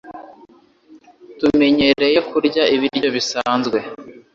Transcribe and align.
Tumenyereye 1.39 2.19
kurya 2.29 2.63
ibiryo 2.75 3.09
bisanzwe 3.15 3.77